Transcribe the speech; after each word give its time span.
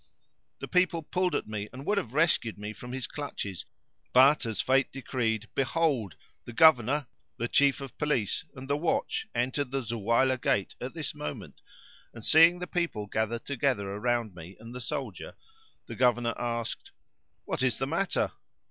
The 0.57 0.67
people 0.67 1.03
pulled 1.03 1.35
at 1.35 1.47
me 1.47 1.69
and 1.71 1.85
would 1.85 1.99
have 1.99 2.11
rescued 2.11 2.57
me 2.57 2.73
from 2.73 2.91
his 2.91 3.05
clutches; 3.05 3.65
but 4.13 4.47
as 4.47 4.59
fate 4.59 4.91
decreed 4.91 5.47
behold, 5.53 6.15
the 6.43 6.53
Governor, 6.53 7.05
the 7.37 7.47
Chief 7.47 7.81
of 7.81 7.95
Police, 7.99 8.43
and 8.55 8.67
the 8.67 8.77
watch[FN#543] 8.79 9.25
entered 9.35 9.69
the 9.69 9.81
Zuwaylah 9.81 10.41
Gate 10.41 10.73
at 10.81 10.95
this 10.95 11.13
moment 11.13 11.61
and, 12.15 12.25
seeing 12.25 12.57
the 12.57 12.65
people 12.65 13.05
gathered 13.05 13.45
together 13.45 13.91
around 13.91 14.33
me 14.33 14.57
and 14.59 14.73
the 14.73 14.81
soldier, 14.81 15.35
the 15.85 15.95
Governor 15.95 16.33
asked, 16.35 16.89
"What 17.45 17.61
is 17.61 17.77
the 17.77 17.85
matter?" 17.85 18.31